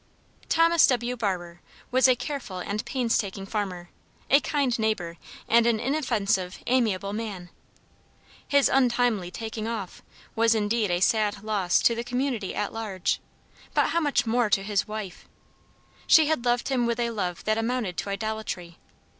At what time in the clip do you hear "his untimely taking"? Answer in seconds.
8.47-9.67